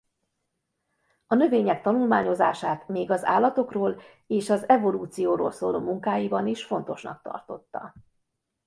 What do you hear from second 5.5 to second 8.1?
szóló munkáiban is fontosnak tartotta.